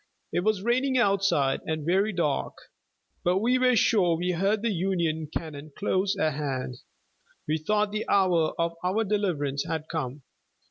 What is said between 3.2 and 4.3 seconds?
but we were sure